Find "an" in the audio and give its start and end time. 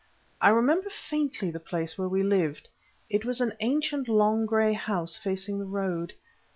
3.39-3.53